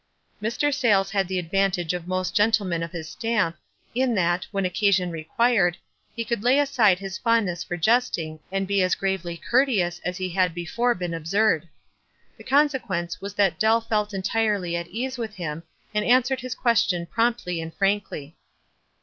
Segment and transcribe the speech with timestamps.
[0.41, 0.73] Mr.
[0.73, 3.55] Sayles had the advantage of most gen tlemen of his stamp,
[3.93, 5.77] in that, when occasion required,
[6.15, 10.17] he could la} 7 aside his fondness for jesting, and be as gravely courteous as
[10.17, 11.69] he had before been absurd.
[12.35, 15.61] The consequence was that Dell felt entirely at ease with him,
[15.93, 18.35] and answered his question promptly and frankly.